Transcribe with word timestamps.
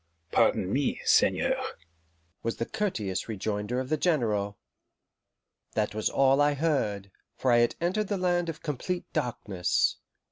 "Ah, 0.01 0.17
pardon 0.35 0.73
me, 0.73 0.99
seigneur," 1.05 1.55
was 2.41 2.55
the 2.57 2.65
courteous 2.65 3.29
rejoinder 3.29 3.79
of 3.79 3.89
the 3.89 3.97
General. 3.97 4.57
That 5.73 5.93
was 5.93 6.09
all 6.09 6.41
I 6.41 6.55
heard, 6.55 7.11
for 7.37 7.51
I 7.51 7.57
had 7.57 7.75
entered 7.79 8.07
the 8.07 8.17
land 8.17 8.49
of 8.49 8.63
complete 8.63 9.05
darkness. 9.13 9.97